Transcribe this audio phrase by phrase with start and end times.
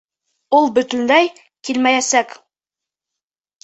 [0.59, 1.29] Ул бөтөнләй
[1.71, 2.37] килмәйәсәк!